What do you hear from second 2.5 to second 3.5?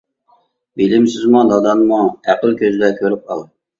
كۆزدە كۆرۈپ ئال.